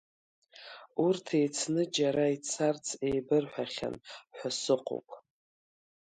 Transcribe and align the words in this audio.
Урҭ 1.05 1.25
еицны 1.39 1.83
џьара 1.95 2.25
ицарц 2.35 2.85
еибырҳәахьан 3.07 3.95
ҳәа 4.35 4.49
сыҟоуп. 4.59 5.07